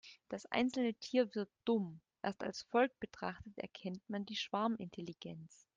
Das 0.29 0.47
einzelne 0.47 0.95
Tier 0.95 1.35
wirkt 1.35 1.53
dumm, 1.63 2.01
erst 2.23 2.41
als 2.41 2.63
Volk 2.63 2.99
betrachtet 2.99 3.55
erkennt 3.59 4.01
man 4.09 4.25
die 4.25 4.35
Schwarmintelligenz. 4.35 5.67